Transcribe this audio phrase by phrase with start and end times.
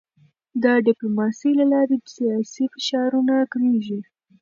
[0.63, 3.99] د ډیپلوماسی له لارې سیاسي فشارونه کمېږي.